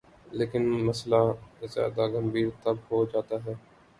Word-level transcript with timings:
لیکن 0.31 0.63
مسئلہ 0.87 1.21
زیادہ 1.73 2.03
گمبھیر 2.13 2.49
تب 2.63 2.75
ہو 2.91 3.05
جاتا 3.11 3.35
ہے۔ 3.45 3.53